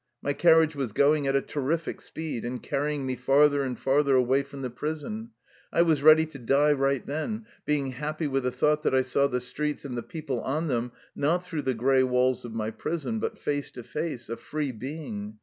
My 0.19 0.33
carriage 0.33 0.75
was 0.75 0.93
going 0.93 1.27
at 1.27 1.35
a 1.35 1.43
terrific 1.43 2.01
speed, 2.01 2.43
and 2.43 2.63
carrying 2.63 3.05
me 3.05 3.15
farther 3.15 3.61
and 3.61 3.77
farther 3.77 4.15
away 4.15 4.41
from 4.41 4.63
the 4.63 4.71
prison. 4.71 5.29
I 5.71 5.83
was 5.83 6.01
ready 6.01 6.25
to 6.25 6.39
die 6.39 6.71
right 6.71 7.05
then, 7.05 7.45
being 7.67 7.91
happy 7.91 8.25
with 8.25 8.41
the 8.41 8.51
thought 8.51 8.81
that 8.81 8.95
I 8.95 9.03
saw 9.03 9.27
the 9.27 9.39
streets 9.39 9.85
and 9.85 9.95
the 9.95 10.01
people 10.01 10.41
on 10.41 10.69
them 10.69 10.91
not 11.15 11.45
through 11.45 11.61
the 11.61 11.75
gray 11.75 12.01
walls 12.01 12.45
of 12.45 12.53
my 12.55 12.71
prison, 12.71 13.19
but 13.19 13.37
face 13.37 13.69
to 13.73 13.83
face, 13.83 14.27
a 14.27 14.37
free 14.37 14.71
being. 14.71 15.37